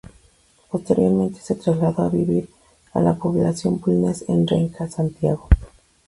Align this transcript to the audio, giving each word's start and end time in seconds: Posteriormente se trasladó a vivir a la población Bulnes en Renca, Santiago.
Posteriormente 0.71 1.39
se 1.41 1.53
trasladó 1.53 2.01
a 2.01 2.09
vivir 2.09 2.49
a 2.95 3.01
la 3.01 3.13
población 3.17 3.79
Bulnes 3.79 4.25
en 4.27 4.47
Renca, 4.47 4.89
Santiago. 4.89 5.47